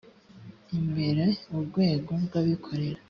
[0.79, 1.25] imbere
[1.55, 2.99] urwego rw abikorera